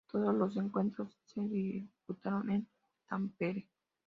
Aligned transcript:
Todos 0.11 0.33
los 0.33 0.57
encuentros 0.57 1.15
se 1.25 1.41
disputaron 1.41 2.49
en 2.49 2.67
Tampere. 3.07 3.67